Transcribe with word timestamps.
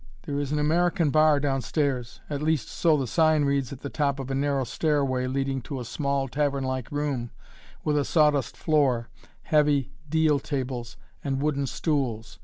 There 0.23 0.39
is 0.39 0.51
an 0.51 0.57
"American 0.57 1.11
Bar" 1.11 1.39
downstairs; 1.39 2.21
at 2.27 2.41
least, 2.41 2.67
so 2.69 2.97
the 2.97 3.05
sign 3.05 3.45
reads 3.45 3.71
at 3.71 3.81
the 3.81 3.89
top 3.91 4.19
of 4.19 4.31
a 4.31 4.33
narrow 4.33 4.63
stairway 4.63 5.27
leading 5.27 5.61
to 5.69 5.79
a 5.79 5.85
small, 5.85 6.27
tavern 6.27 6.63
like 6.63 6.91
room, 6.91 7.29
with 7.83 7.99
a 7.99 8.03
sawdust 8.03 8.57
floor, 8.57 9.09
heavy 9.43 9.91
deal 10.09 10.39
tables, 10.39 10.97
and 11.23 11.39
wooden 11.39 11.67
stools. 11.67 12.39